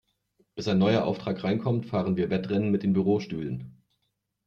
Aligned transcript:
Bis 0.55 0.67
ein 0.67 0.79
neuer 0.79 1.03
Auftrag 1.05 1.43
reinkommt, 1.43 1.85
fahren 1.85 2.17
wir 2.17 2.31
Wettrennen 2.31 2.71
mit 2.71 2.81
den 2.81 2.93
Bürostühlen. 2.93 3.83